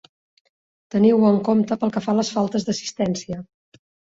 [0.95, 3.43] Teniu-ho en compte pel que fa a les faltes d'assistència.